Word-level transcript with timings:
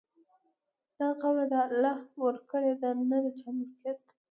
دا 0.97 1.09
خاوره 1.19 1.45
د 1.51 1.53
الله 1.67 1.97
ورکړه 2.23 2.71
ده، 2.81 2.89
نه 3.09 3.17
د 3.23 3.25
چا 3.39 3.47
ملکیت. 3.57 4.01